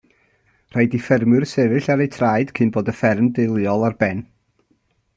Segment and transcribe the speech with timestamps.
[0.75, 4.29] Rhaid i ffermwyr sefyll ar eu traed cyn bod y fferm deuluol ar ben.